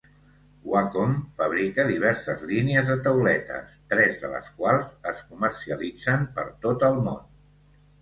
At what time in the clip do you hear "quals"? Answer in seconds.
4.59-4.93